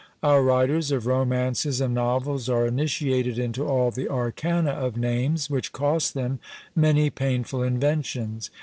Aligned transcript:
Our 0.23 0.41
writers 0.41 0.91
of 0.91 1.05
romances 1.05 1.79
and 1.79 1.93
novels 1.93 2.49
are 2.49 2.65
initiated 2.65 3.37
into 3.37 3.67
all 3.67 3.91
the 3.91 4.09
arcana 4.09 4.71
of 4.71 4.97
names, 4.97 5.47
which 5.47 5.73
cost 5.73 6.15
them 6.15 6.39
many 6.75 7.11
painful 7.11 7.61
inventions. 7.61 8.49